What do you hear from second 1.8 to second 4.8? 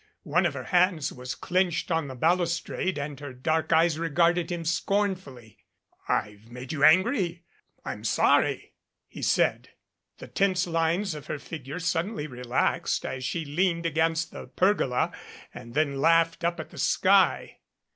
on the balustrade and her dark eyes re garded him